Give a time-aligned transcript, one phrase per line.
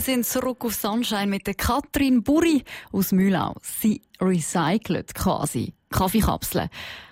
[0.00, 3.54] sind zurück auf Sunshine mit der Katrin Burri aus Mühlau.
[3.62, 6.68] Sie recycelt quasi Kaffeekapseln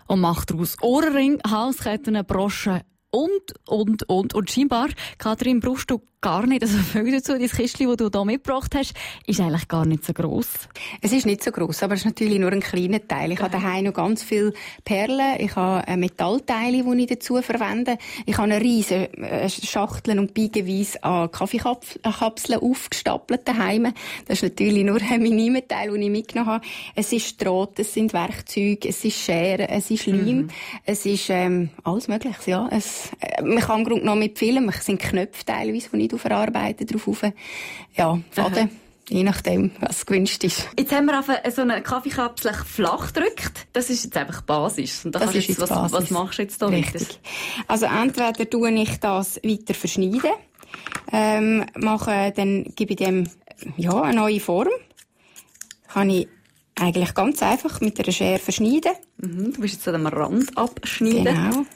[0.09, 2.83] und macht daraus Ohrring, Halsketten, Broschen
[3.15, 4.35] und, und, und.
[4.35, 4.89] Und scheinbar,
[5.19, 7.33] Kathrin, brauchst du gar nicht so viel dazu.
[7.33, 8.95] Dein Kistchen, das du hier mitgebracht hast,
[9.27, 10.49] ist eigentlich gar nicht so gross.
[11.03, 13.33] Es ist nicht so gross, aber es ist natürlich nur ein kleiner Teil.
[13.33, 13.45] Ich ja.
[13.45, 14.55] habe daheim noch ganz viele
[14.87, 15.39] Perlen.
[15.39, 17.99] Ich habe Metallteile, die ich dazu verwende.
[18.25, 23.93] Ich habe eine riesige äh, Schachtel und beigeweise an Kaffeekapseln aufgestapelt daheim.
[24.27, 26.67] Das ist natürlich nur ein Minimeteil, den ich mitgenommen habe.
[26.95, 30.49] Es ist Draht, es sind Werkzeuge, es ist Schere, es ist Leim, mhm.
[30.87, 32.51] es ist ähm, alles Mögliche.
[32.51, 32.67] Ja.
[32.73, 33.04] Es, äh,
[33.43, 37.09] man kann im Grunde noch mit Filmen, es sind Knöpfe teilweise, die ich verarbeiten drauf
[37.09, 37.23] auf.
[37.95, 38.71] Ja, Faden.
[39.09, 40.67] Je nachdem, was gewünscht ist.
[40.79, 43.67] Jetzt haben wir einfach so eine Kaffeekapsel flach gedrückt.
[43.75, 45.05] Das ist jetzt einfach Basis.
[45.05, 45.93] Und das ist jetzt, was, Basis.
[45.93, 47.21] was machst du jetzt da Richtig.
[47.69, 50.31] Also entweder tue ich das weiter verschneiden,
[51.13, 53.29] ähm, mache, dann gebe ich dem,
[53.77, 54.71] ja, eine neue Form.
[55.89, 56.27] Kann ich
[56.77, 58.93] eigentlich ganz einfach mit einer Schere verschneiden.
[59.19, 61.25] Mhm, du bist jetzt an dem Rand abschneiden.
[61.25, 61.67] Genau.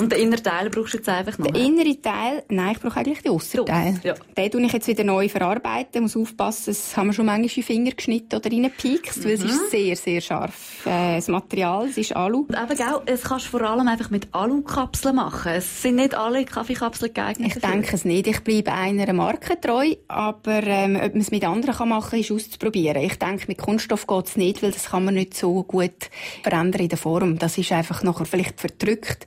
[0.00, 1.48] Und den inneren Teil brauchst du jetzt einfach noch?
[1.48, 4.00] Den inneren Teil, nein, ich brauche eigentlich den äußeren Teil.
[4.04, 4.14] Ja.
[4.36, 6.02] Den tue ich jetzt wieder neu verarbeiten.
[6.02, 9.24] muss aufpassen, das haben wir schon manchmal in Finger geschnitten oder reingepiekst, mhm.
[9.24, 9.70] weil es ist mhm.
[9.70, 10.86] sehr, sehr scharf.
[10.86, 12.46] Äh, das Material, es ist Alu.
[12.48, 15.52] Und eben, gell, es kannst du vor allem einfach mit Alu-Kapseln machen.
[15.52, 17.56] Es sind nicht alle Kaffeekapseln geeignet.
[17.56, 18.28] Ich denke es nicht.
[18.28, 22.20] Ich bleibe einer Marke treu, aber ähm, ob man es mit anderen kann machen kann,
[22.20, 23.02] ist auszuprobieren.
[23.02, 26.08] Ich denke, mit Kunststoff geht es nicht, weil das kann man nicht so gut
[26.44, 27.36] verändern in der Form.
[27.40, 29.26] Das ist einfach nachher vielleicht verdrückt.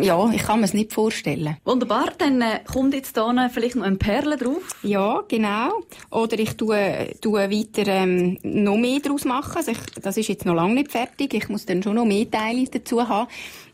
[0.00, 1.56] Ja, ich kann mir es nicht vorstellen.
[1.64, 4.62] Wunderbar, dann äh, kommt jetzt hier vielleicht noch ein Perle drauf.
[4.82, 5.82] Ja, genau.
[6.10, 9.56] Oder ich tue, tue weiter ähm, noch mehr daraus machen.
[9.56, 11.34] Also ich, das ist jetzt noch lange nicht fertig.
[11.34, 13.28] Ich muss dann schon noch mehr Teile dazu haben.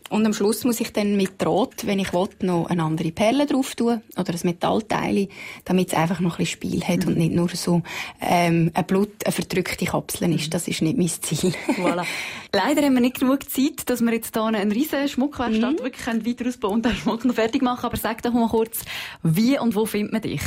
[0.09, 3.47] Und am Schluss muss ich dann mit Draht, wenn ich will, noch eine andere Perle
[3.47, 5.29] drauf tun oder ein Metallteil,
[5.65, 7.09] damit es einfach noch ein bisschen Spiel hat mhm.
[7.09, 7.83] und nicht nur so
[8.21, 10.53] ähm, ein Blut, eine verdrückte Kapsel ist.
[10.53, 11.53] Das ist nicht mein Ziel.
[11.77, 12.05] voilà.
[12.55, 15.85] Leider haben wir nicht genug Zeit, dass wir jetzt hier einen riesen Schmuckwerkstatt mhm.
[15.85, 17.85] wirklich weiter ausbauen und den Schmuck noch fertig machen.
[17.85, 18.85] Aber sag doch mal kurz,
[19.23, 20.43] wie und wo findet man dich?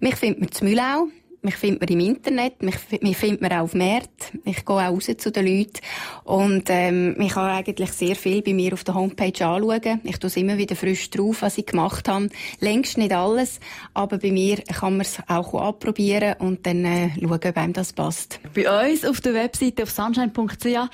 [0.00, 1.08] Mich findet man zu Mühlau.
[1.46, 4.36] Mich findet man im Internet, mich, mich findet man auch auf Märkte.
[4.44, 5.78] Ich gehe auch raus zu den Leuten.
[6.24, 10.00] Und, ähm, ich kann eigentlich sehr viel bei mir auf der Homepage anschauen.
[10.02, 12.30] Ich tue es immer wieder frisch drauf, was ich gemacht habe.
[12.58, 13.60] Längst nicht alles,
[13.94, 17.92] aber bei mir kann man es auch abprobieren und dann äh, schauen, ob einem das
[17.92, 18.40] passt.
[18.52, 20.90] Bei uns auf der Webseite auf sunshine.ch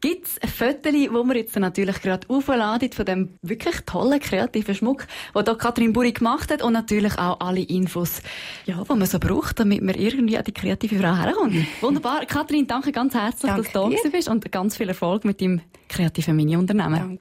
[0.00, 4.74] Gibt es ein Foto, das wir jetzt natürlich gerade aufladen von dem wirklich tollen, kreativen
[4.74, 8.22] Schmuck, den hier Katrin Buri gemacht hat und natürlich auch alle Infos,
[8.64, 11.54] ja, die man so braucht, damit man irgendwie an die kreative Frau herkommt.
[11.82, 12.24] Wunderbar.
[12.24, 15.60] Katrin, danke ganz herzlich, danke dass du da bist und ganz viel Erfolg mit deinem
[15.88, 17.18] kreativen Mini-Unternehmen.